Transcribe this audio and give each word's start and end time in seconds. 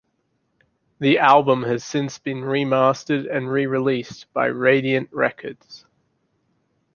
The 0.97 1.19
album 1.19 1.61
has 1.61 1.83
since 1.83 2.17
been 2.17 2.37
remastered 2.41 3.29
and 3.31 3.51
re-released 3.51 4.33
by 4.33 4.47
Radiant 4.47 5.09
Records. 5.11 5.85